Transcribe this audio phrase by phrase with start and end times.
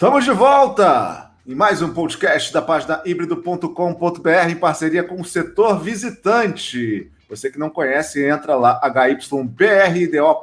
[0.00, 5.78] Estamos de volta em mais um podcast da página híbrido.com.br em parceria com o setor
[5.78, 7.12] visitante.
[7.28, 10.40] Você que não conhece, entra lá hybrdo.com.br,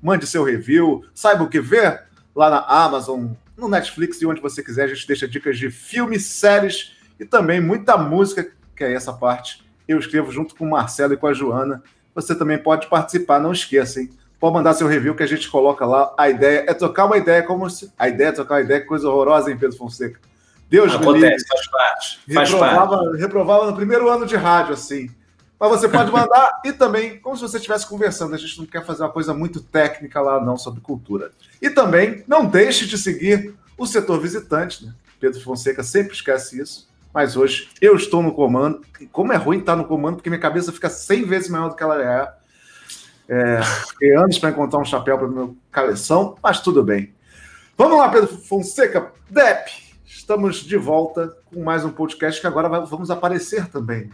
[0.00, 2.04] mande seu review, saiba o que ver
[2.34, 4.84] lá na Amazon, no Netflix e onde você quiser.
[4.84, 9.62] A gente deixa dicas de filmes, séries e também muita música, que é essa parte.
[9.86, 11.82] Eu escrevo junto com o Marcelo e com a Joana.
[12.14, 14.08] Você também pode participar, não esqueça, hein?
[14.46, 16.14] Pode mandar seu review que a gente coloca lá.
[16.16, 17.92] A ideia é tocar uma ideia como se.
[17.98, 20.20] A ideia é tocar uma ideia, coisa horrorosa, hein, Pedro Fonseca?
[20.70, 22.20] Deus Acontece, faz parte.
[22.32, 23.16] Faz reprovava, parte.
[23.20, 25.10] reprovava no primeiro ano de rádio, assim.
[25.58, 28.36] Mas você pode mandar e também, como se você estivesse conversando.
[28.36, 31.32] A gente não quer fazer uma coisa muito técnica lá, não, sobre cultura.
[31.60, 34.94] E também, não deixe de seguir o setor visitante, né?
[35.18, 36.88] Pedro Fonseca sempre esquece isso.
[37.12, 38.80] Mas hoje eu estou no comando.
[39.00, 41.74] E como é ruim estar no comando, porque minha cabeça fica 100 vezes maior do
[41.74, 42.32] que ela é.
[43.28, 47.12] É, fiquei anos para encontrar um chapéu para o meu cabeção, mas tudo bem.
[47.76, 49.12] Vamos lá, Pedro Fonseca.
[49.28, 49.68] Dep,
[50.06, 54.10] estamos de volta com mais um podcast que agora vamos aparecer também.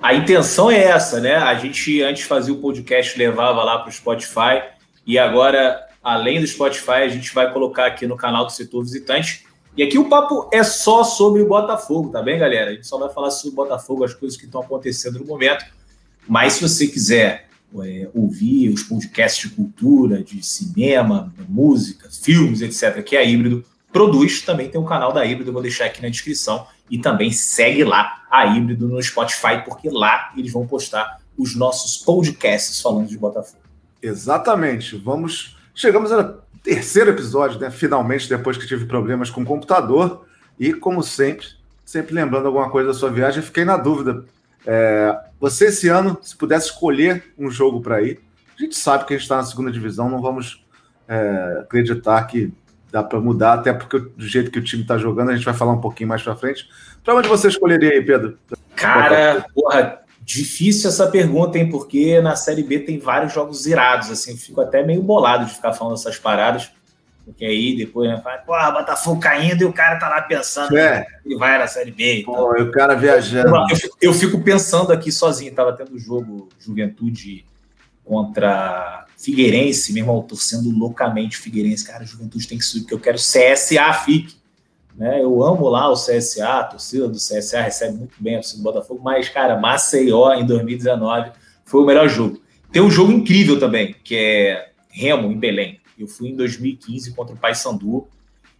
[0.00, 1.36] A intenção é essa, né?
[1.36, 4.62] A gente antes fazia o podcast, levava lá para o Spotify,
[5.06, 9.46] e agora, além do Spotify, a gente vai colocar aqui no canal do Setor Visitante.
[9.74, 12.70] E aqui o papo é só sobre o Botafogo, tá bem, galera?
[12.70, 15.64] A gente só vai falar sobre o Botafogo, as coisas que estão acontecendo no momento.
[16.28, 17.47] Mas se você quiser
[17.82, 24.42] é, ouvir os podcasts de cultura, de cinema, música, filmes, etc., que a Híbrido produz,
[24.42, 26.66] também tem um canal da Híbrido, vou deixar aqui na descrição.
[26.90, 31.98] E também segue lá a Híbrido no Spotify, porque lá eles vão postar os nossos
[31.98, 33.62] podcasts falando de Botafogo.
[34.02, 34.96] Exatamente.
[34.96, 35.56] Vamos.
[35.74, 37.70] Chegamos ao terceiro episódio, né?
[37.70, 40.24] Finalmente, depois que tive problemas com o computador.
[40.58, 41.46] E, como sempre,
[41.84, 44.24] sempre lembrando alguma coisa da sua viagem, fiquei na dúvida
[44.66, 48.20] é, você, esse ano, se pudesse escolher um jogo para ir,
[48.58, 50.64] a gente sabe que a gente está na segunda divisão, não vamos
[51.06, 52.52] é, acreditar que
[52.90, 55.54] dá para mudar, até porque do jeito que o time está jogando, a gente vai
[55.54, 56.68] falar um pouquinho mais para frente.
[57.04, 58.38] Para onde você escolheria aí, Pedro?
[58.74, 61.68] Cara, porra, difícil essa pergunta, hein?
[61.70, 65.72] Porque na Série B tem vários jogos irados, assim, fico até meio bolado de ficar
[65.72, 66.70] falando essas paradas.
[67.28, 71.04] Porque aí depois né, fala, porra, Botafogo caindo e o cara tá lá pensando é.
[71.22, 72.22] que vai na Série B.
[72.24, 73.54] Pô, e o cara viajando.
[73.54, 77.44] Eu, eu, eu, fico pensando aqui sozinho, tava tendo jogo Juventude
[78.02, 81.86] contra Figueirense, meu irmão, torcendo loucamente Figueirense.
[81.86, 84.34] Cara, Juventude tem que subir, porque eu quero CSA FIC.
[84.96, 85.22] Né?
[85.22, 88.64] Eu amo lá o CSA, a torcida do CSA recebe muito bem a torcida do
[88.64, 91.30] Botafogo, mas, cara, Maceió em 2019
[91.64, 92.40] foi o melhor jogo.
[92.72, 95.77] Tem um jogo incrível também, que é Remo, em Belém.
[95.98, 98.06] Eu fui em 2015 contra o Paysandu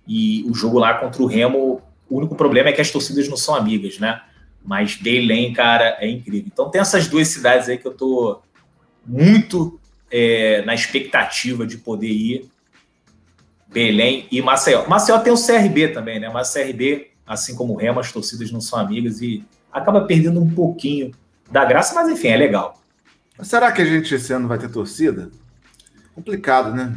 [0.06, 3.37] e o jogo lá contra o Remo, o único problema é que as torcidas não
[3.37, 4.22] são amigas, né?
[4.65, 6.50] Mas Belém, cara, é incrível.
[6.53, 8.41] Então tem essas duas cidades aí que eu tô
[9.06, 9.78] muito
[10.10, 12.49] é, na expectativa de poder ir.
[13.69, 14.87] Belém e Maceió.
[14.88, 16.31] Maceió tem o CRB também, né?
[16.31, 20.50] Mas CRB, assim como o Remo, as torcidas não são amigas e acaba perdendo um
[20.50, 21.12] pouquinho
[21.50, 22.81] da graça, mas enfim, é legal.
[23.43, 25.31] Será que a gente esse ano vai ter torcida?
[26.15, 26.97] Complicado, né?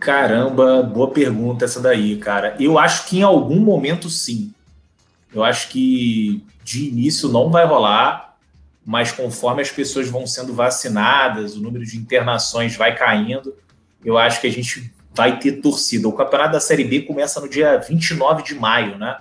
[0.00, 2.56] Caramba, boa pergunta essa daí, cara.
[2.58, 4.50] Eu acho que em algum momento sim.
[5.32, 8.34] Eu acho que de início não vai rolar,
[8.84, 13.54] mas conforme as pessoas vão sendo vacinadas, o número de internações vai caindo,
[14.02, 16.08] eu acho que a gente vai ter torcida.
[16.08, 19.18] O campeonato da Série B começa no dia 29 de maio, né?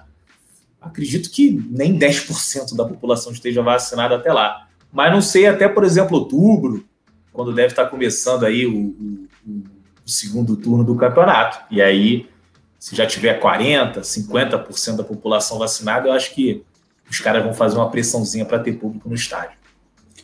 [0.80, 4.66] Acredito que nem 10% da população esteja vacinada até lá.
[4.94, 6.86] Mas não sei, até por exemplo, outubro,
[7.34, 9.79] quando deve estar começando aí o, o, o
[10.10, 11.60] segundo turno do campeonato.
[11.72, 12.30] E aí,
[12.78, 16.64] se já tiver 40%, 50% da população vacinada, eu acho que
[17.10, 19.58] os caras vão fazer uma pressãozinha para ter público no estádio.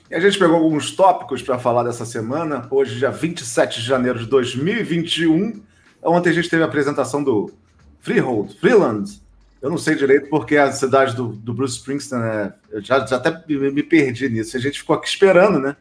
[0.10, 2.68] E a gente pegou alguns tópicos para falar dessa semana.
[2.70, 5.62] Hoje, dia 27 de janeiro de 2021.
[6.04, 7.52] Ontem a gente teve a apresentação do
[8.00, 9.20] Freehold, Freeland.
[9.60, 12.54] Eu não sei direito porque a cidade do, do Bruce Springsteen, né?
[12.70, 14.56] eu já, já até me, me perdi nisso.
[14.56, 15.76] A gente ficou aqui esperando, né?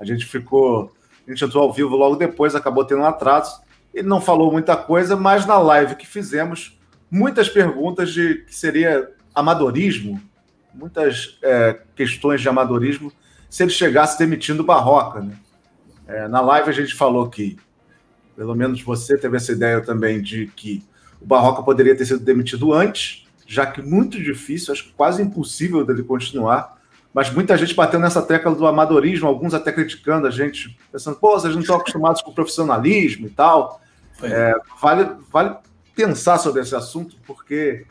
[0.00, 0.92] A gente ficou
[1.30, 3.60] a gente entrou ao vivo logo depois, acabou tendo um atraso.
[3.94, 6.78] Ele não falou muita coisa, mas na live que fizemos,
[7.10, 10.20] muitas perguntas de que seria amadorismo,
[10.74, 13.12] muitas é, questões de amadorismo,
[13.48, 15.20] se ele chegasse demitindo Barroca.
[15.20, 15.34] Né?
[16.06, 17.56] É, na live a gente falou que,
[18.36, 20.82] pelo menos você teve essa ideia também de que
[21.20, 25.84] o Barroca poderia ter sido demitido antes, já que muito difícil, acho que quase impossível
[25.84, 26.79] dele continuar
[27.12, 31.32] mas muita gente batendo nessa tecla do amadorismo, alguns até criticando a gente, pensando, pô,
[31.32, 33.80] vocês não estão acostumados com o profissionalismo e tal.
[34.22, 35.56] É, vale, vale
[35.94, 37.84] pensar sobre esse assunto, porque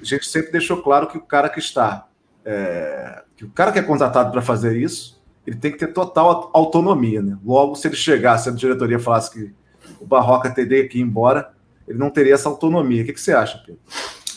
[0.00, 2.06] a gente sempre deixou claro que o cara que está,
[2.44, 6.50] é, que o cara que é contratado para fazer isso, ele tem que ter total
[6.52, 7.38] autonomia, né?
[7.44, 9.54] Logo, se ele chegasse, se a diretoria falasse que
[10.00, 11.52] o Barroca teria que ir embora,
[11.86, 13.02] ele não teria essa autonomia.
[13.02, 13.80] O que, que você acha, Pedro?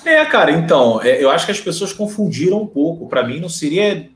[0.05, 3.07] É, cara, então, é, eu acho que as pessoas confundiram um pouco.
[3.07, 4.09] Para mim, não seria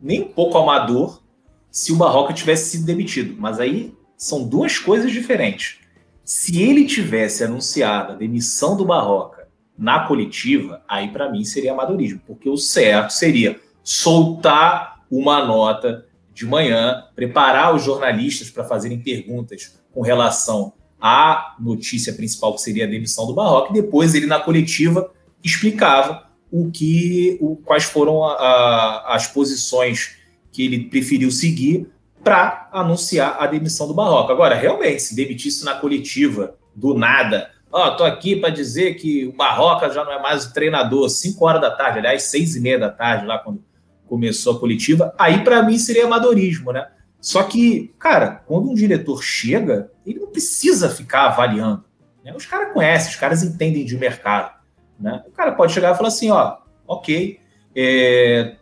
[0.00, 1.22] nem um pouco amador
[1.70, 3.36] se o Barroca tivesse sido demitido.
[3.38, 5.78] Mas aí são duas coisas diferentes.
[6.24, 12.20] Se ele tivesse anunciado a demissão do Barroca na coletiva, aí para mim seria amadorismo,
[12.26, 19.80] porque o certo seria soltar uma nota de manhã, preparar os jornalistas para fazerem perguntas
[19.92, 24.38] com relação à notícia principal, que seria a demissão do Barroca, e depois ele na
[24.38, 25.10] coletiva
[25.42, 30.16] explicava o que, o, quais foram a, a, as posições
[30.52, 31.88] que ele preferiu seguir
[32.22, 34.32] para anunciar a demissão do Barroca.
[34.32, 39.26] Agora, realmente, se demitisse na coletiva do nada, ó, oh, tô aqui para dizer que
[39.26, 42.60] o Barroca já não é mais o treinador, 5 horas da tarde, aliás, seis e
[42.60, 43.62] meia da tarde, lá quando
[44.06, 46.88] começou a coletiva, aí para mim seria amadorismo, né?
[47.20, 51.84] Só que, cara, quando um diretor chega, ele não precisa ficar avaliando.
[52.24, 52.34] Né?
[52.34, 54.59] Os caras conhecem, os caras entendem de mercado.
[55.00, 55.22] Né?
[55.26, 57.40] O cara pode chegar e falar assim, ó, ok,
[57.74, 58.56] é,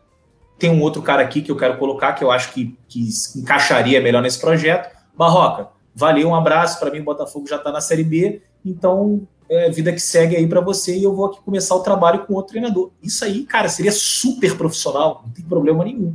[0.58, 4.00] tem um outro cara aqui que eu quero colocar que eu acho que, que encaixaria
[4.00, 4.96] melhor nesse projeto.
[5.16, 6.78] Barroca, valeu, um abraço.
[6.78, 10.46] Para mim, o Botafogo já está na Série B, então é vida que segue aí
[10.46, 12.90] para você e eu vou aqui começar o trabalho com outro treinador.
[13.02, 16.14] Isso aí, cara, seria super profissional, não tem problema nenhum.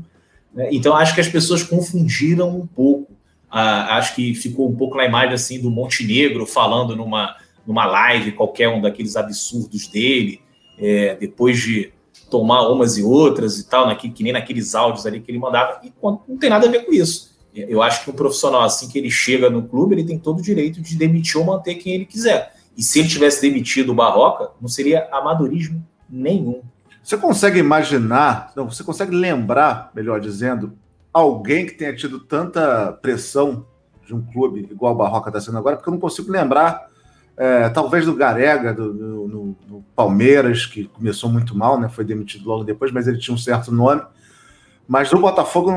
[0.54, 0.70] Né?
[0.72, 3.12] Então, acho que as pessoas confundiram um pouco.
[3.50, 7.36] Ah, acho que ficou um pouco na imagem assim do Montenegro falando numa,
[7.66, 10.42] numa live, qualquer um daqueles absurdos dele,
[10.78, 11.94] é, depois de
[12.30, 15.80] tomar umas e outras e tal, naquele, que nem naqueles áudios ali que ele mandava,
[15.84, 17.34] e não tem nada a ver com isso.
[17.54, 20.42] Eu acho que um profissional, assim que ele chega no clube, ele tem todo o
[20.42, 22.56] direito de demitir ou manter quem ele quiser.
[22.76, 26.64] E se ele tivesse demitido o Barroca, não seria amadorismo nenhum.
[27.04, 30.74] Você consegue imaginar, não, você consegue lembrar, melhor dizendo,
[31.14, 33.68] alguém que tenha tido tanta pressão
[34.06, 35.76] de um clube igual o Barroca está sendo agora?
[35.76, 36.88] Porque eu não consigo lembrar
[37.36, 41.90] é, talvez do Garega, do, do, do, do, Palmeiras, que começou muito mal, né?
[41.90, 44.02] Foi demitido logo depois, mas ele tinha um certo nome.
[44.88, 45.72] Mas do Botafogo,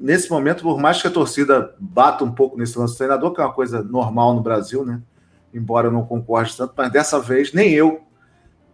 [0.00, 3.40] nesse momento, por mais que a torcida bata um pouco nesse lance do treinador, que
[3.40, 5.02] é uma coisa normal no Brasil, né?
[5.52, 8.00] Embora eu não concorde tanto, mas dessa vez, nem eu,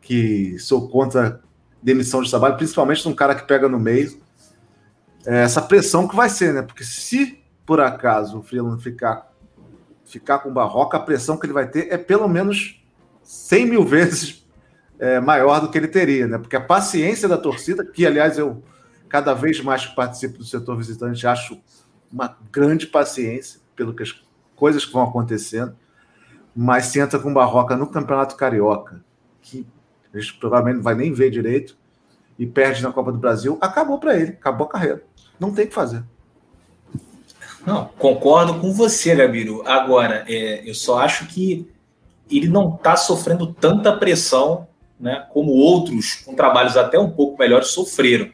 [0.00, 1.40] que sou contra
[1.82, 4.20] demissão de trabalho, principalmente de um cara que pega no meio,
[5.26, 6.62] é essa pressão que vai ser, né?
[6.62, 9.32] Porque se por acaso o Freeland ficar
[10.06, 12.82] ficar com o Barroca, a pressão que ele vai ter é pelo menos
[13.22, 14.46] 100 mil vezes
[14.98, 16.38] é, maior do que ele teria, né?
[16.38, 18.62] Porque a paciência da torcida, que aliás eu
[19.08, 21.60] cada vez mais que participo do setor visitante acho
[22.10, 24.24] uma grande paciência pelo que as
[24.54, 25.76] coisas que vão acontecendo,
[26.54, 29.04] mas senta com o Barroca no Campeonato Carioca,
[29.42, 29.66] que
[30.12, 31.76] a gente provavelmente não vai nem ver direito,
[32.38, 35.02] e perde na Copa do Brasil, acabou para ele, acabou a carreira.
[35.38, 36.02] Não tem o que fazer.
[37.66, 39.66] Não, concordo com você, Gabiru.
[39.66, 41.68] Agora, é, eu só acho que
[42.30, 44.68] ele não está sofrendo tanta pressão
[45.00, 48.30] né, como outros com trabalhos até um pouco melhores sofreram.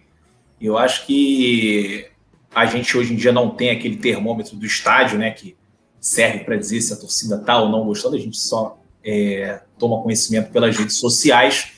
[0.61, 2.09] Eu acho que
[2.55, 5.57] a gente hoje em dia não tem aquele termômetro do estádio, né, que
[5.99, 10.03] serve para dizer se a torcida está ou não gostando, a gente só é, toma
[10.03, 11.73] conhecimento pelas redes sociais.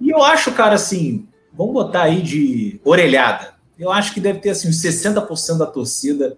[0.00, 3.54] E eu acho, cara, assim, vamos botar aí de orelhada.
[3.78, 6.36] Eu acho que deve ter assim, uns 60% da torcida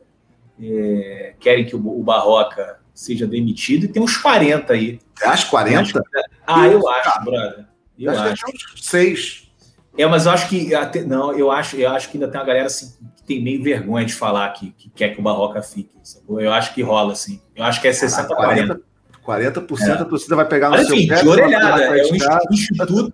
[0.60, 4.98] é, querem que o, o, Barroca seja demitido, e tem uns 40 aí.
[5.14, 6.02] Você acha 40?
[6.46, 7.66] ah, eu acho, brother.
[7.98, 8.44] Eu acho.
[8.44, 8.46] acho.
[8.74, 9.50] uns 6.
[9.96, 10.74] É, mas eu acho que.
[10.74, 13.62] Até, não, eu acho, eu acho que ainda tem uma galera assim, que tem meio
[13.62, 15.90] vergonha de falar que, que quer que o Barroca fique.
[16.02, 16.40] Sacou?
[16.40, 17.40] Eu acho que rola, assim.
[17.54, 18.74] Eu acho que é 60 40.
[18.74, 18.80] 40%
[19.24, 19.92] 40% é.
[19.92, 21.22] a torcida vai pegar no Mas, seu enfim, pé.
[21.22, 22.14] De orelhada, é um
[22.54, 23.12] instituto,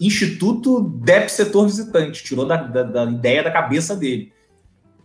[0.00, 2.22] instituto DEP Setor Visitante.
[2.22, 4.32] Tirou da, da, da ideia da cabeça dele.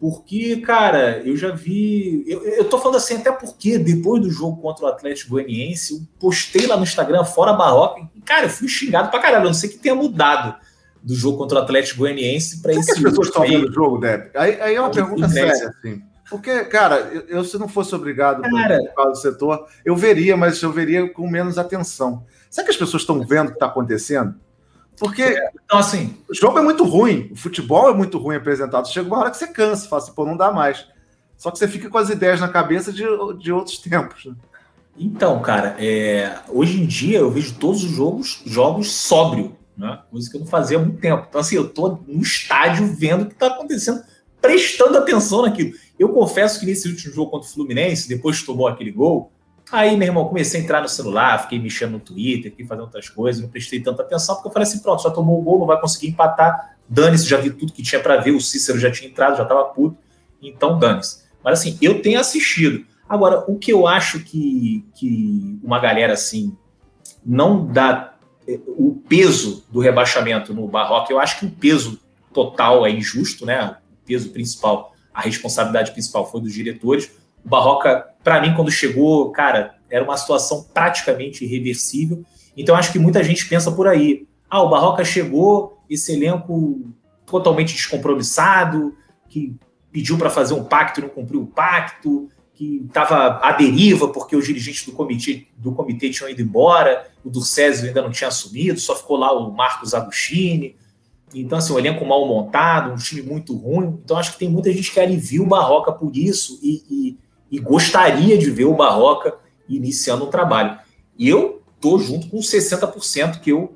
[0.01, 2.23] Porque, cara, eu já vi.
[2.25, 6.01] Eu, eu tô falando assim, até porque depois do jogo contra o Atlético Goianiense, eu
[6.19, 9.43] postei lá no Instagram, fora Barroca, e, cara, eu fui xingado pra caralho.
[9.43, 10.55] Eu não sei que tenha mudado
[11.03, 12.87] do jogo contra o Atlético Goianiense para esse.
[12.87, 14.31] Por que as pessoas estão vendo o jogo, Deb?
[14.33, 16.01] Aí, aí é uma pergunta séria, assim.
[16.31, 18.79] Porque, cara, eu, eu, se não fosse obrigado cara,
[19.11, 22.25] do setor, eu veria, mas eu veria com menos atenção.
[22.49, 24.33] Será que as pessoas estão vendo o que está acontecendo?
[25.01, 28.87] Porque então, assim, o jogo é muito ruim, o futebol é muito ruim apresentado.
[28.87, 30.85] Chega uma hora que você cansa, fala assim, pô, não dá mais.
[31.35, 33.03] Só que você fica com as ideias na cabeça de,
[33.39, 34.25] de outros tempos.
[34.25, 34.35] Né?
[34.95, 40.01] Então, cara, é, hoje em dia eu vejo todos os jogos, jogos sóbrio, né?
[40.11, 41.25] Coisa que eu não fazia há muito tempo.
[41.27, 44.03] Então, assim, eu tô no estádio vendo o que está acontecendo,
[44.39, 45.71] prestando atenção naquilo.
[45.97, 49.31] Eu confesso que nesse último jogo contra o Fluminense, depois que tomou aquele gol,
[49.71, 53.07] Aí, meu irmão, comecei a entrar no celular, fiquei mexendo no Twitter, fiquei fazendo outras
[53.07, 55.65] coisas, não prestei tanta atenção, porque eu falei assim: pronto, já tomou o gol, não
[55.65, 56.75] vai conseguir empatar.
[56.89, 59.63] Dane-se, já vi tudo que tinha para ver, o Cícero já tinha entrado, já estava
[59.65, 59.97] puto,
[60.41, 61.23] então dane-se.
[61.41, 62.85] Mas assim, eu tenho assistido.
[63.07, 66.55] Agora, o que eu acho que, que uma galera assim
[67.25, 68.15] não dá
[68.47, 71.99] eh, o peso do rebaixamento no Barroca, eu acho que o peso
[72.33, 73.77] total é injusto, né?
[73.91, 77.11] O peso principal, a responsabilidade principal foi dos diretores.
[77.43, 82.23] O Barroca, para mim, quando chegou, cara, era uma situação praticamente irreversível.
[82.55, 84.27] Então, acho que muita gente pensa por aí.
[84.49, 86.93] Ah, o Barroca chegou, esse elenco
[87.25, 88.95] totalmente descompromissado,
[89.29, 89.55] que
[89.91, 94.35] pediu para fazer um pacto e não cumpriu o pacto, que estava à deriva porque
[94.35, 98.79] os dirigentes do comitê, do comitê tinham ido embora, o Durcésio ainda não tinha assumido,
[98.79, 100.75] só ficou lá o Marcos Agostini.
[101.33, 103.99] Então, assim, um elenco mal montado, um time muito ruim.
[104.03, 107.17] Então, acho que tem muita gente que alivia o Barroca por isso e, e,
[107.51, 109.35] e gostaria de ver o Barroca
[109.67, 110.79] iniciando um trabalho.
[111.17, 113.75] E eu tô junto com os 60% que eu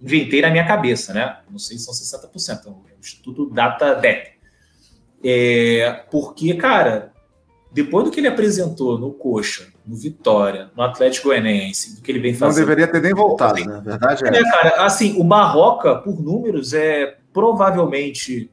[0.00, 1.38] inventei na minha cabeça, né?
[1.50, 4.36] Não sei se são 60%, então, é o Instituto Data Dep.
[5.24, 7.12] É, porque, cara,
[7.72, 12.18] depois do que ele apresentou no Coxa, no Vitória, no Atlético Goianiense, do que ele
[12.18, 12.66] vem fazendo.
[12.66, 13.80] Não deveria ter nem voltado, né?
[13.82, 14.28] Verdade é.
[14.28, 18.50] é cara, assim, o Barroca, por números, é provavelmente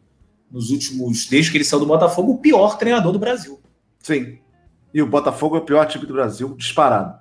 [0.50, 3.60] nos últimos, desde que ele saiu do Botafogo, o pior treinador do Brasil.
[4.00, 4.38] Sim.
[4.94, 7.18] E o Botafogo é o pior time do Brasil, disparado.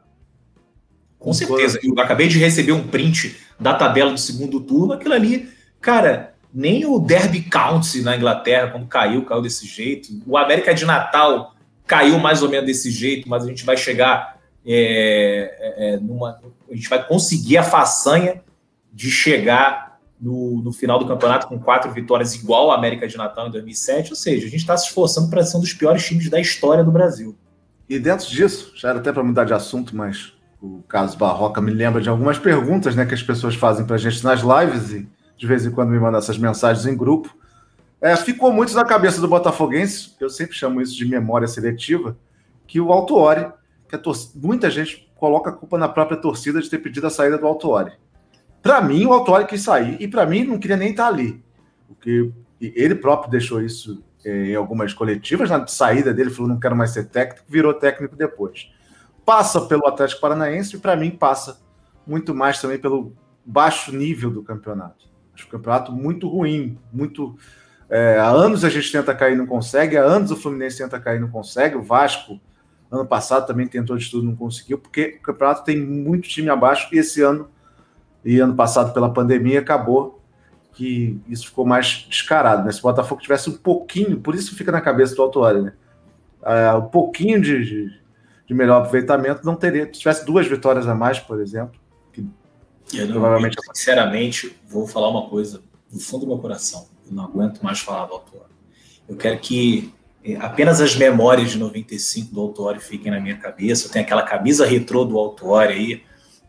[1.18, 1.78] Com certeza.
[1.82, 4.92] Eu acabei de receber um print da tabela do segundo turno.
[4.92, 5.48] Aquilo ali,
[5.80, 10.08] cara, nem o Derby County na Inglaterra, quando caiu, caiu desse jeito.
[10.26, 11.54] O América de Natal
[11.86, 16.40] caiu mais ou menos desse jeito, mas a gente vai chegar é, é, é numa.
[16.70, 18.42] A gente vai conseguir a façanha
[18.92, 23.48] de chegar no, no final do campeonato com quatro vitórias, igual a América de Natal
[23.48, 24.10] em 2007.
[24.10, 26.84] Ou seja, a gente está se esforçando para ser um dos piores times da história
[26.84, 27.36] do Brasil.
[27.92, 30.32] E dentro disso, já era até para mudar de assunto, mas
[30.62, 33.98] o caso Barroca me lembra de algumas perguntas né, que as pessoas fazem para a
[33.98, 35.06] gente nas lives e
[35.36, 37.36] de vez em quando me mandam essas mensagens em grupo.
[38.00, 42.16] É, ficou muito na cabeça do Botafoguense, eu sempre chamo isso de memória seletiva,
[42.66, 43.52] que o Altuori,
[43.86, 44.00] que
[44.36, 47.92] muita gente coloca a culpa na própria torcida de ter pedido a saída do Altuori.
[48.62, 51.44] Para mim, o Altuori quis sair, e para mim não queria nem estar tá ali.
[51.86, 56.90] Porque ele próprio deixou isso em algumas coletivas, na saída dele, falou: não quero mais
[56.90, 58.68] ser técnico, virou técnico depois
[59.24, 61.60] passa pelo Atlético Paranaense e para mim passa
[62.06, 63.14] muito mais também pelo
[63.44, 65.08] baixo nível do campeonato.
[65.34, 67.36] Acho o campeonato muito ruim, muito
[67.88, 71.20] é, há anos a gente tenta cair não consegue, há anos o Fluminense tenta cair
[71.20, 72.40] não consegue, o Vasco
[72.90, 76.88] ano passado também tentou de tudo não conseguiu, porque o campeonato tem muito time abaixo
[76.92, 77.48] e esse ano
[78.24, 80.21] e ano passado pela pandemia acabou
[80.72, 82.72] que isso ficou mais descarado, né?
[82.72, 85.72] Se o Botafogo tivesse um pouquinho, por isso fica na cabeça do Autuário, né?
[86.42, 88.02] Uh, um pouquinho de, de
[88.52, 89.86] de melhor aproveitamento, não teria.
[89.86, 91.80] Se tivesse duas vitórias a mais, por exemplo,
[92.12, 92.24] que
[92.94, 93.56] eu não, provavelmente.
[93.56, 96.86] Eu, sinceramente, vou falar uma coisa do fundo do meu coração.
[97.06, 98.46] Eu não aguento mais falar do autor.
[99.08, 99.92] Eu quero que
[100.24, 103.86] eh, apenas as memórias de 95 do Autori fiquem na minha cabeça.
[103.86, 106.02] Eu tenho aquela camisa retrô do Autori aí,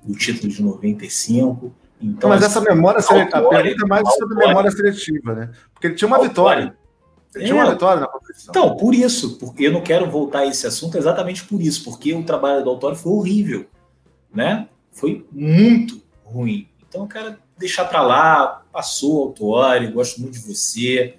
[0.03, 1.73] do título de 95.
[2.03, 5.51] Então, mas essa memória, a pergunta é mais sobre memória seletiva, né?
[5.73, 6.75] Porque ele tinha uma vitória.
[7.33, 7.71] Ele tinha uma é.
[7.71, 8.49] vitória na competição.
[8.49, 12.13] Então, por isso, porque eu não quero voltar a esse assunto exatamente por isso, porque
[12.13, 13.65] o trabalho do Autório foi horrível,
[14.33, 14.67] né?
[14.91, 16.67] Foi muito ruim.
[16.87, 21.15] Então, eu quero deixar para lá, passou o Autório, gosto muito de você,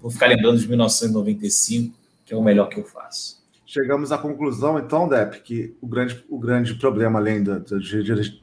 [0.00, 1.94] vou ficar lembrando de 1995,
[2.26, 3.40] que é o melhor que eu faço.
[3.64, 7.62] Chegamos à conclusão, então, Dep, que o grande, o grande problema, além dos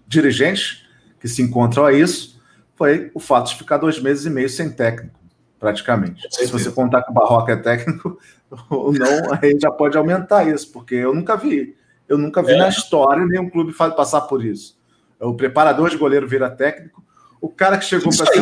[0.07, 0.86] dirigentes
[1.19, 2.41] que se encontram a isso,
[2.75, 5.17] foi o fato de ficar dois meses e meio sem técnico
[5.59, 6.27] praticamente.
[6.31, 8.17] Se você contar que o Barroca é técnico
[8.69, 11.75] ou não, aí já pode aumentar isso, porque eu nunca vi.
[12.07, 12.57] Eu nunca vi é.
[12.57, 14.77] na história nenhum clube passar por isso.
[15.19, 17.03] O preparador de goleiro vira técnico,
[17.41, 18.41] o cara que chegou para ser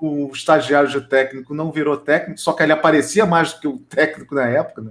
[0.00, 3.68] um, um, estagiário de técnico não virou técnico, só que ele aparecia mais do que
[3.68, 4.90] o técnico na época, né?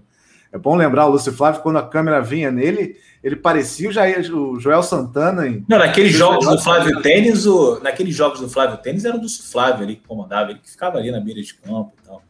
[0.51, 4.33] É bom lembrar o Lúcio Flávio, quando a câmera vinha nele, ele parecia o, Jair,
[4.33, 5.47] o Joel Santana.
[5.47, 5.65] Em...
[5.67, 7.79] Não, naqueles jogos do Flávio Tênis, o...
[7.81, 10.97] naqueles jogos do Flávio Tênis era o Lúcio Flávio ali que comandava, ele que ficava
[10.97, 12.23] ali na beira de campo e tal.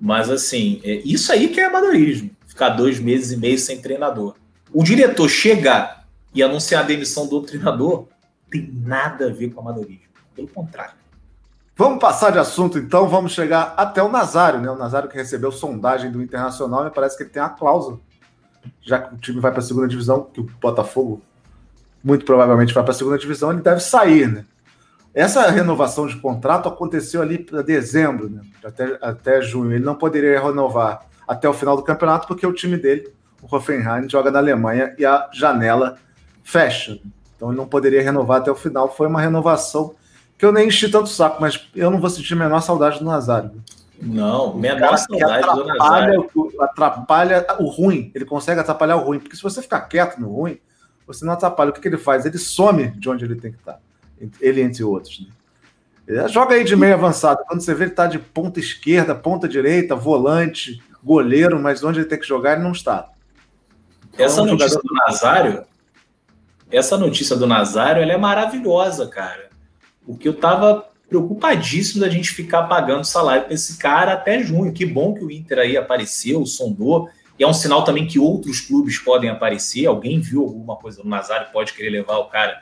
[0.00, 4.34] Mas assim, é isso aí que é amadorismo, ficar dois meses e meio sem treinador.
[4.72, 8.06] O diretor chegar e anunciar a demissão do outro treinador
[8.50, 10.08] tem nada a ver com amadorismo.
[10.34, 10.97] Pelo contrário.
[11.78, 14.68] Vamos passar de assunto, então, vamos chegar até o Nazário, né?
[14.68, 18.00] O Nazário que recebeu sondagem do Internacional, me parece que ele tem a cláusula.
[18.82, 21.22] Já que o time vai para a segunda divisão, que o Botafogo
[22.02, 24.44] muito provavelmente vai para a segunda divisão, ele deve sair, né?
[25.14, 28.40] Essa renovação de contrato aconteceu ali para dezembro, né?
[28.64, 29.72] até, até junho.
[29.72, 33.08] Ele não poderia renovar até o final do campeonato, porque o time dele,
[33.40, 35.96] o Hoffenheim, joga na Alemanha e a janela
[36.42, 36.98] fecha.
[37.36, 38.92] Então ele não poderia renovar até o final.
[38.92, 39.94] Foi uma renovação
[40.38, 43.04] que eu nem enchi tanto saco, mas eu não vou sentir a menor saudade do
[43.04, 43.50] Nazário.
[44.00, 46.30] Não, menor saudade do Nazário.
[46.60, 50.58] Atrapalha o ruim, ele consegue atrapalhar o ruim, porque se você ficar quieto no ruim,
[51.04, 51.70] você não atrapalha.
[51.70, 52.24] O que, que ele faz?
[52.24, 53.80] Ele some de onde ele tem que estar.
[54.40, 55.20] Ele entre outros.
[55.20, 55.26] Né?
[56.06, 57.42] Ele joga aí de meio avançado.
[57.46, 62.08] Quando você vê ele está de ponta esquerda, ponta direita, volante, goleiro, mas onde ele
[62.08, 63.10] tem que jogar, ele não está.
[64.12, 64.88] Então, essa é um notícia jogador...
[64.88, 65.64] do Nazário,
[66.70, 69.47] essa notícia do Nazário, ela é maravilhosa, cara.
[70.08, 74.72] Porque eu tava preocupadíssimo da gente ficar pagando salário para esse cara até junho.
[74.72, 77.10] Que bom que o Inter aí apareceu, sondou.
[77.38, 79.84] E é um sinal também que outros clubes podem aparecer.
[79.84, 82.58] Alguém viu alguma coisa do Nazário, pode querer levar o cara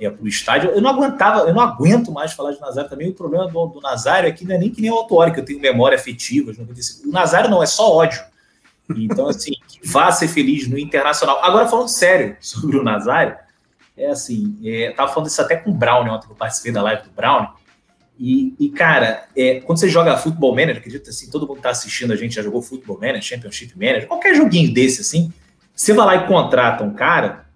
[0.00, 0.70] é, para o estádio.
[0.70, 3.10] Eu não aguentava, eu não aguento mais falar de Nazário também.
[3.10, 5.40] O problema do, do Nazário é que não é nem que nem o Autuori, que
[5.40, 6.52] eu tenho memória afetiva.
[7.04, 8.22] O Nazário não, é só ódio.
[8.96, 9.52] Então, assim,
[9.84, 11.44] vá ser feliz no Internacional.
[11.44, 13.36] Agora, falando sério sobre o Nazário,
[13.96, 16.82] é assim, é, tava falando isso até com o Brown ontem, que eu participei da
[16.82, 17.48] live do Brown.
[18.18, 21.70] E, e cara, é, quando você joga futebol manager, acredito assim, todo mundo que tá
[21.70, 25.32] assistindo a gente já jogou futebol manager, championship manager, qualquer joguinho desse assim,
[25.74, 27.46] você vai lá e contrata um cara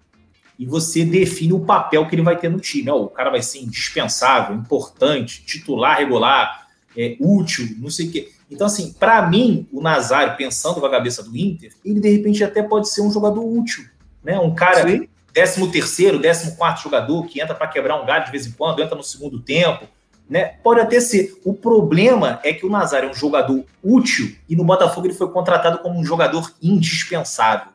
[0.57, 2.87] e você define o papel que ele vai ter no time.
[2.91, 8.31] Ó, o cara vai ser indispensável, importante, titular, regular, é, útil, não sei o quê.
[8.49, 12.43] Então, assim, para mim, o Nazário, pensando com a cabeça do Inter, ele de repente
[12.43, 13.85] até pode ser um jogador útil,
[14.23, 14.37] né?
[14.39, 15.07] Um cara Sim.
[15.33, 18.81] 13 terceiro, 14 quarto jogador que entra para quebrar um galho de vez em quando,
[18.81, 19.85] entra no segundo tempo,
[20.29, 20.55] né?
[20.63, 21.39] Pode até ser.
[21.43, 25.29] O problema é que o Nazário é um jogador útil e no Botafogo ele foi
[25.29, 27.67] contratado como um jogador indispensável.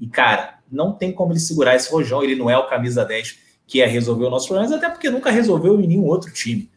[0.00, 2.22] E, cara, não tem como ele segurar esse rojão.
[2.22, 5.30] Ele não é o camisa 10 que é resolver o nosso problema, até porque nunca
[5.30, 6.70] resolveu em nenhum outro time.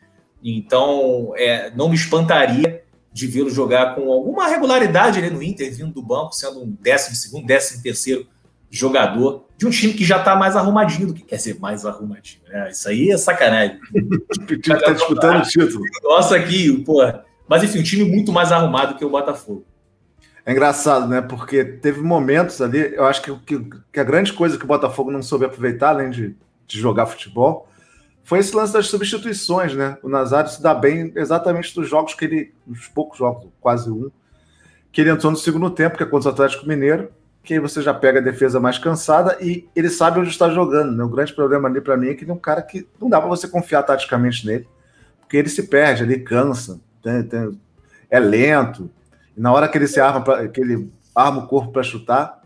[0.43, 2.83] Então, é, não me espantaria
[3.13, 7.15] de vê-lo jogar com alguma regularidade ali no Inter, vindo do banco, sendo um décimo
[7.15, 8.27] segundo, décimo terceiro
[8.71, 12.41] jogador de um time que já está mais arrumadinho do que quer ser mais arrumadinho.
[12.47, 12.71] Né?
[12.71, 13.77] Isso aí é sacanagem.
[13.93, 15.83] o time está disputando o título.
[16.03, 17.25] Nossa, aqui, porra.
[17.47, 19.65] Mas enfim, um time muito mais arrumado que o Botafogo.
[20.45, 21.21] É engraçado, né?
[21.21, 25.11] Porque teve momentos ali, eu acho que, que, que a grande coisa que o Botafogo
[25.11, 27.67] não soube aproveitar, além de, de jogar futebol,
[28.23, 29.97] foi esse lance das substituições, né?
[30.01, 34.09] O Nazário se dá bem exatamente dos jogos que ele, nos poucos jogos, quase um,
[34.91, 37.11] que ele entrou no segundo tempo, que é contra o Atlético Mineiro,
[37.43, 40.95] que você já pega a defesa mais cansada e ele sabe onde está jogando.
[40.95, 41.03] Né?
[41.03, 43.19] O grande problema ali para mim é que ele é um cara que não dá
[43.19, 44.67] para você confiar taticamente nele,
[45.19, 47.59] porque ele se perde ali, cansa, tem, tem,
[48.09, 48.89] é lento.
[49.35, 52.41] E na hora que ele se arma, pra, que ele arma o corpo para chutar,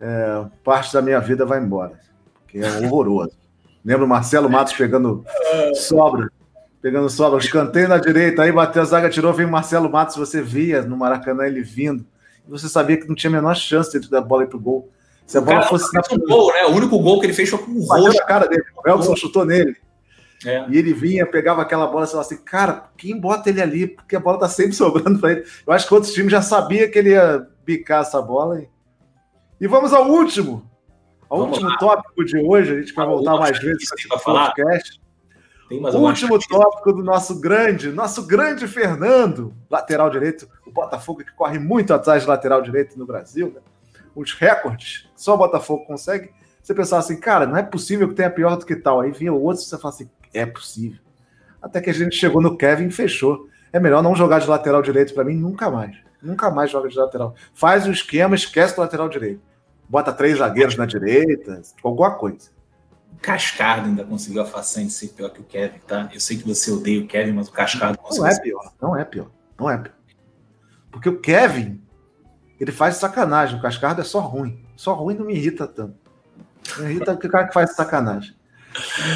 [0.00, 2.00] é, parte da minha vida vai embora,
[2.42, 3.36] porque é horroroso.
[3.84, 5.24] Lembro o Marcelo Matos pegando
[5.74, 6.30] sobra,
[6.80, 10.40] pegando sobra, escanteio na direita, aí bateu a zaga, tirou, vem o Marcelo Matos, você
[10.40, 12.06] via no Maracanã ele vindo
[12.48, 14.90] você sabia que não tinha a menor chance de dar a bola para o gol.
[15.26, 16.02] Se a bola cara, fosse na.
[16.26, 16.64] Gol, né?
[16.66, 18.20] O único gol que ele fez foi com o roxo.
[18.20, 18.62] a cara dele.
[18.76, 19.76] O Elson chutou nele.
[20.44, 20.66] É.
[20.68, 23.86] E ele vinha, pegava aquela bola e falava assim: cara, quem bota ele ali?
[23.86, 25.44] Porque a bola tá sempre sobrando para ele.
[25.66, 28.60] Eu acho que outros times já sabia que ele ia bicar essa bola.
[28.60, 28.68] E,
[29.60, 30.68] e vamos ao último.
[31.30, 31.78] Ao vamos último lá.
[31.78, 32.74] tópico de hoje.
[32.74, 35.00] A gente vai voltar mais vezes para podcast.
[35.72, 41.58] O último tópico do nosso grande, nosso grande Fernando, lateral direito, o Botafogo que corre
[41.58, 43.60] muito atrás de lateral direito no Brasil, né?
[44.14, 46.30] os recordes, só o Botafogo consegue.
[46.62, 49.00] Você pensava assim, cara, não é possível que tenha pior do que tal.
[49.00, 51.00] Aí vinha o outro e você fala assim, é possível.
[51.60, 53.48] Até que a gente chegou no Kevin e fechou.
[53.72, 55.96] É melhor não jogar de lateral direito para mim nunca mais.
[56.22, 57.34] Nunca mais joga de lateral.
[57.54, 59.40] Faz o esquema, esquece do lateral direito.
[59.88, 62.50] Bota três zagueiros na direita, alguma coisa.
[63.22, 66.10] Cascardo ainda conseguiu a façanha de ser pior que o Kevin, tá?
[66.12, 68.72] Eu sei que você odeia o Kevin, mas o Cascardo não é pior.
[68.82, 69.30] Não é pior.
[69.58, 69.94] Não é pior.
[70.90, 71.80] Porque o Kevin,
[72.60, 73.58] ele faz sacanagem.
[73.58, 74.62] O Cascardo é só ruim.
[74.76, 75.94] Só ruim não me irrita tanto.
[76.78, 78.34] Me irrita o cara que faz sacanagem.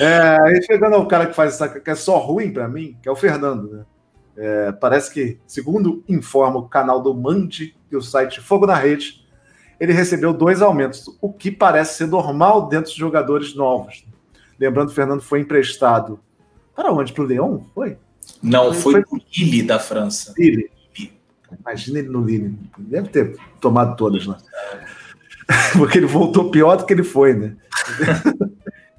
[0.01, 3.13] É, chegando ao cara que faz sacanagem, que é só ruim para mim, que é
[3.13, 3.85] o Fernando, né?
[4.37, 9.26] É, parece que, segundo informa o canal do Mande e o site Fogo na Rede,
[9.79, 14.05] ele recebeu dois aumentos, o que parece ser normal dentro de jogadores novos.
[14.59, 16.19] Lembrando, o Fernando foi emprestado
[16.75, 17.13] para onde?
[17.13, 17.67] Para o Leão?
[17.75, 17.97] Foi?
[18.43, 20.35] Não, foi, foi para o Lille da França.
[20.37, 20.71] Lille.
[21.61, 22.55] Imagina ele no Lille.
[22.77, 24.39] Deve ter tomado todas lá.
[25.77, 27.57] Porque ele voltou pior do que ele foi, né?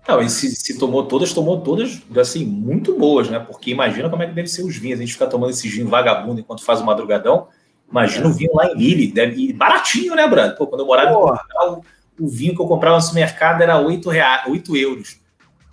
[0.08, 3.40] Não, e se, se, tomou todas, tomou todas, assim, muito boas, né?
[3.40, 5.00] Porque imagina como é que deve ser os vinhos.
[5.00, 7.50] A gente fica tomando esse vinho vagabundo enquanto faz o madrugadão.
[7.89, 8.30] Imagina é.
[8.30, 9.12] o vinho lá em Lille.
[9.12, 10.56] Deve, baratinho, né, Brando?
[10.56, 11.84] Pô, quando eu morava em Portugal,
[12.19, 15.19] o vinho que eu comprava no supermercado era 8, reais, 8 euros.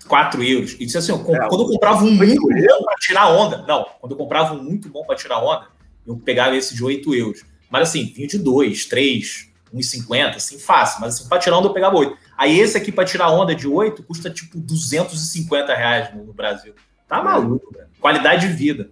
[0.06, 0.72] 4 euros.
[0.74, 3.64] E disse assim, eu, é, quando eu comprava um muito bom para tirar onda.
[3.66, 5.66] Não, quando eu comprava um muito bom para tirar onda,
[6.06, 7.44] eu pegava esse de 8 euros.
[7.70, 11.00] Mas assim, vinho de 2, 3, 1,50, assim, fácil.
[11.00, 12.16] Mas assim, para tirar onda eu pegava 8.
[12.36, 16.74] Aí esse aqui para tirar onda de 8 custa tipo 250 reais no, Brasil.
[17.08, 17.88] Tá maluco, velho.
[18.00, 18.90] Qualidade de vida.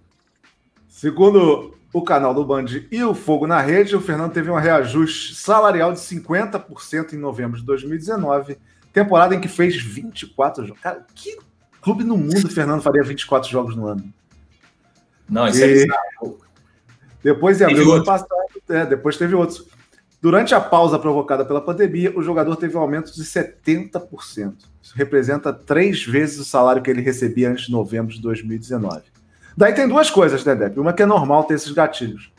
[0.87, 5.35] Segundo, o canal do Band e o Fogo na Rede, o Fernando teve um reajuste
[5.35, 8.57] salarial de 50% em novembro de 2019,
[8.91, 10.81] temporada em que fez 24 jogos.
[10.81, 11.37] Cara, que
[11.81, 14.11] clube no mundo o Fernando faria 24 jogos no ano?
[15.29, 15.69] Não, isso é e...
[15.69, 16.39] é bizarro.
[17.23, 18.27] Depois em abril do ano passado,
[18.69, 19.65] é, depois teve outros.
[20.19, 24.55] Durante a pausa provocada pela pandemia, o jogador teve um aumento de 70%.
[24.81, 29.12] Isso representa três vezes o salário que ele recebia antes de novembro de 2019.
[29.55, 30.79] Daí tem duas coisas, né, Depp?
[30.79, 32.31] Uma que é normal ter esses gatilhos.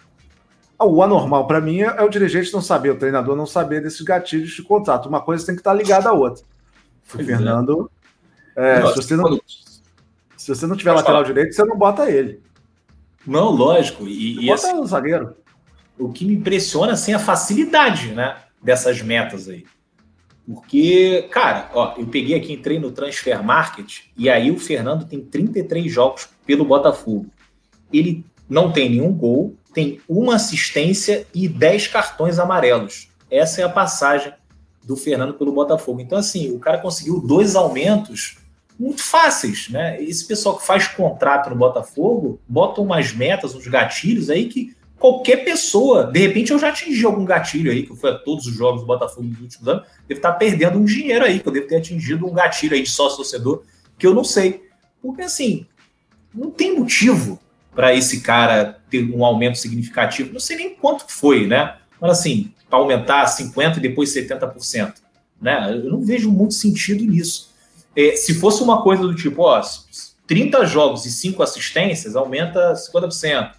[0.78, 4.50] O anormal para mim é o dirigente não saber, o treinador não saber desses gatilhos
[4.50, 5.08] de contrato.
[5.08, 6.44] Uma coisa tem que estar ligada à outra.
[7.14, 7.24] O é.
[7.24, 7.90] Fernando,
[8.56, 9.40] é, se, você não,
[10.36, 12.42] se você não tiver lateral direito, você não bota ele.
[13.26, 14.06] Não, lógico.
[14.06, 15.34] E, e bota assim, o zagueiro
[15.98, 19.64] o que me impressiona assim, é a facilidade né, dessas metas aí.
[20.46, 25.20] Porque, cara, ó, eu peguei aqui, entrei no Transfer Market, e aí o Fernando tem
[25.20, 27.26] 33 jogos pelo Botafogo.
[27.92, 33.08] Ele não tem nenhum gol, tem uma assistência e 10 cartões amarelos.
[33.30, 34.32] Essa é a passagem
[34.84, 36.00] do Fernando pelo Botafogo.
[36.00, 38.36] Então, assim, o cara conseguiu dois aumentos
[38.78, 40.02] muito fáceis, né?
[40.02, 45.44] Esse pessoal que faz contrato no Botafogo bota umas metas, uns gatilhos aí que qualquer
[45.44, 48.80] pessoa, de repente eu já atingi algum gatilho aí, que foi a todos os jogos
[48.82, 51.76] do Botafogo nos últimos anos, devo estar perdendo um dinheiro aí, que eu devo ter
[51.76, 53.62] atingido um gatilho aí de sócio-torcedor,
[53.98, 54.64] que eu não sei.
[55.02, 55.66] Porque assim,
[56.34, 57.38] não tem motivo
[57.74, 61.76] para esse cara ter um aumento significativo, não sei nem quanto foi, né?
[62.00, 64.94] Mas assim, para aumentar 50% e depois 70%.
[65.40, 65.80] Né?
[65.84, 67.52] Eu não vejo muito sentido nisso.
[67.96, 69.62] É, se fosse uma coisa do tipo, ó,
[70.26, 73.52] 30 jogos e 5 assistências, aumenta 50%.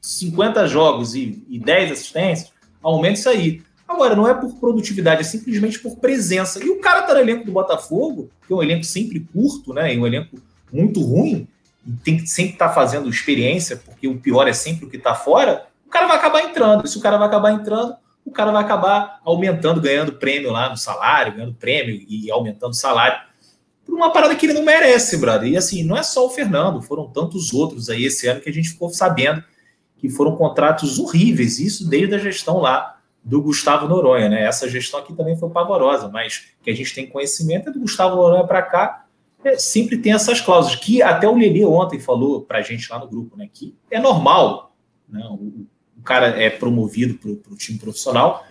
[0.00, 3.62] 50 jogos e, e 10 assistências, aumenta isso aí.
[3.86, 6.64] Agora, não é por produtividade, é simplesmente por presença.
[6.64, 9.94] E o cara tá no elenco do Botafogo, que é um elenco sempre curto, né?
[9.94, 10.38] E um elenco
[10.72, 11.48] muito ruim,
[11.86, 14.96] e tem que sempre estar tá fazendo experiência, porque o pior é sempre o que
[14.96, 16.84] está fora, o cara vai acabar entrando.
[16.84, 20.68] E se o cara vai acabar entrando, o cara vai acabar aumentando, ganhando prêmio lá
[20.68, 23.18] no salário, ganhando prêmio e aumentando o salário.
[23.84, 25.50] Por uma parada que ele não merece, brother.
[25.50, 28.52] E assim, não é só o Fernando, foram tantos outros aí esse ano que a
[28.52, 29.42] gente ficou sabendo
[30.00, 34.44] que foram contratos horríveis, isso desde a gestão lá do Gustavo Noronha, né?
[34.44, 38.16] Essa gestão aqui também foi pavorosa, mas que a gente tem conhecimento é do Gustavo
[38.16, 39.04] Noronha para cá,
[39.44, 42.98] é, sempre tem essas cláusulas, que até o Lelê ontem falou para a gente lá
[42.98, 43.46] no grupo, né?
[43.52, 44.74] Que é normal,
[45.06, 45.22] né?
[45.30, 45.66] O,
[45.98, 48.42] o cara é promovido para o time profissional,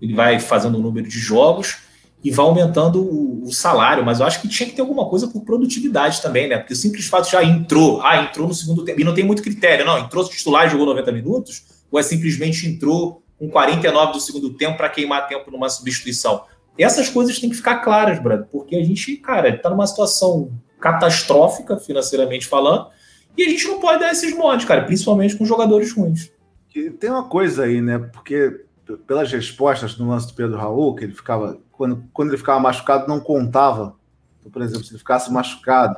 [0.00, 1.82] ele vai fazendo o número de jogos,
[2.22, 5.26] e vai aumentando o, o, salário, mas eu acho que tinha que ter alguma coisa
[5.28, 6.58] por produtividade também, né?
[6.58, 9.42] Porque o simples fato já entrou, ah, entrou no segundo tempo, e não tem muito
[9.42, 14.20] critério, não, entrou titular e jogou 90 minutos, ou é simplesmente entrou com 49 do
[14.20, 16.44] segundo tempo para queimar tempo numa substituição.
[16.78, 21.78] Essas coisas têm que ficar claras, Brad, porque a gente, cara, está numa situação catastrófica,
[21.78, 22.88] financeiramente falando,
[23.36, 26.30] e a gente não pode dar esses modos, cara, principalmente com jogadores ruins.
[26.98, 27.98] Tem uma coisa aí, né?
[27.98, 28.64] Porque
[29.06, 33.08] pelas respostas no lance do Pedro Raul, que ele ficava quando, quando ele ficava machucado,
[33.08, 33.96] não contava.
[34.38, 35.96] Então, por exemplo, se ele ficasse machucado,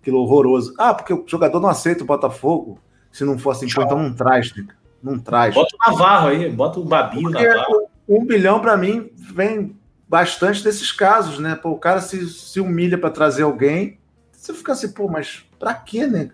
[0.00, 0.72] aquilo horroroso.
[0.78, 2.80] Ah, porque o jogador não aceita o Botafogo.
[3.12, 4.66] Se não for assim, então não traz, né?
[5.02, 5.54] Não traz.
[5.54, 7.90] Bota o Navarro aí, bota o Babinho Navarro.
[8.08, 9.76] Um bilhão, para mim, vem
[10.08, 11.54] bastante desses casos, né?
[11.54, 13.98] Pô, o cara se, se humilha para trazer alguém.
[14.32, 16.30] Você fica assim, pô, mas pra quê, né?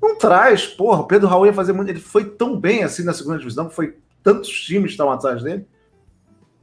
[0.00, 1.02] Não traz, porra.
[1.02, 1.90] O Pedro Raul ia fazer muito.
[1.90, 5.68] Ele foi tão bem assim na segunda divisão, foi tantos times estavam atrás dele.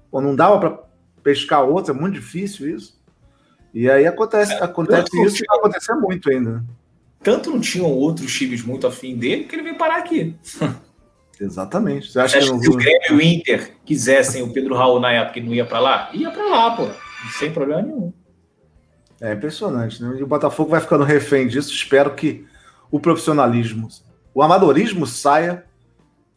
[0.10, 0.91] Pô, não dava para
[1.24, 3.00] pescar outro, é muito difícil isso.
[3.74, 6.64] E aí acontece, é, acontece isso e vai acontecer muito ainda.
[7.24, 10.36] Tanto não tinham outros times muito afim dele que ele veio parar aqui.
[11.40, 12.12] Exatamente.
[12.12, 15.12] Você acha que, que se o Grêmio e o Inter quisessem o Pedro Raul na
[15.12, 16.10] época e não ia para lá?
[16.14, 16.88] Ia para lá, pô.
[17.40, 18.14] Sem problema nenhum.
[19.20, 20.18] É impressionante, né?
[20.20, 21.72] E o Botafogo vai ficando refém disso.
[21.72, 22.46] Espero que
[22.92, 23.88] o profissionalismo,
[24.34, 25.66] o amadorismo saia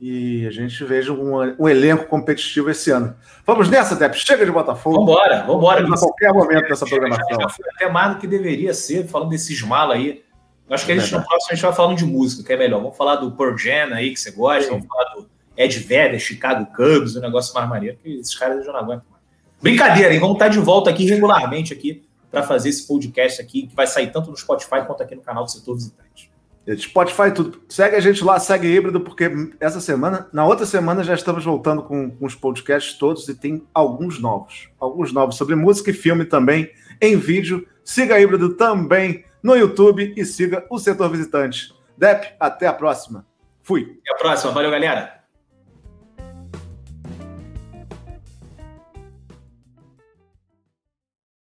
[0.01, 3.15] e a gente veja um, um, elenco competitivo esse ano.
[3.47, 4.19] Vamos nessa, Depp.
[4.19, 4.99] Chega de Botafogo.
[4.99, 5.87] Vambora, vambora.
[5.87, 7.41] A qualquer momento dessa programação.
[7.41, 10.25] Já foi até mais do que deveria ser, falando desses malas aí.
[10.69, 12.81] Acho que a gente, no próximo a gente vai falando de música, que é melhor.
[12.81, 14.65] Vamos falar do Pearl Jam aí, que você gosta.
[14.65, 14.71] Sim.
[14.71, 18.65] Vamos falar do Ed Vedder, Chicago Cubs, o um negócio mais maneiro, que esses caras
[18.65, 19.23] já não aguentam mais.
[19.63, 20.21] Brincadeira, hein?
[20.21, 24.11] Vamos estar de volta aqui regularmente aqui para fazer esse podcast aqui, que vai sair
[24.11, 26.34] tanto no Spotify quanto aqui no canal do Setor Visitante.
[26.77, 27.61] Spotify tudo.
[27.69, 31.83] Segue a gente lá, segue híbrido, porque essa semana, na outra semana, já estamos voltando
[31.83, 34.71] com, com os podcasts todos e tem alguns novos.
[34.81, 37.67] Alguns novos sobre música e filme também em vídeo.
[37.85, 41.75] Siga híbrido também no YouTube e siga o setor visitante.
[41.99, 43.27] Dep, até a próxima.
[43.63, 43.99] Fui.
[44.01, 44.53] Até a próxima.
[44.53, 45.24] Valeu, galera.